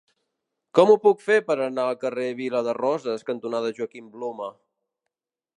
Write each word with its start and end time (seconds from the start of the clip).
Com 0.77 0.93
ho 0.93 0.95
puc 1.03 1.21
fer 1.25 1.37
per 1.49 1.57
anar 1.67 1.85
al 1.91 1.99
carrer 2.05 2.27
Vila 2.41 2.63
de 2.71 2.75
Roses 2.81 3.29
cantonada 3.31 3.73
Joaquim 3.81 4.11
Blume? 4.17 4.53